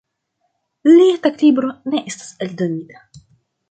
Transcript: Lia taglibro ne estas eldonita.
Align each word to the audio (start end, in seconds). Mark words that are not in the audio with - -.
Lia 0.95 1.19
taglibro 1.27 1.71
ne 1.93 2.05
estas 2.15 2.35
eldonita. 2.49 3.09